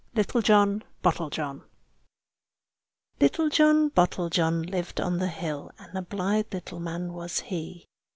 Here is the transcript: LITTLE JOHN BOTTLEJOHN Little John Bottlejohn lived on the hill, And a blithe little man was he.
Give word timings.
LITTLE 0.15 0.41
JOHN 0.41 0.83
BOTTLEJOHN 1.03 1.61
Little 3.19 3.49
John 3.49 3.89
Bottlejohn 3.91 4.63
lived 4.71 4.99
on 4.99 5.19
the 5.19 5.27
hill, 5.29 5.69
And 5.77 5.95
a 5.95 6.01
blithe 6.01 6.51
little 6.51 6.79
man 6.79 7.13
was 7.13 7.41
he. 7.41 7.87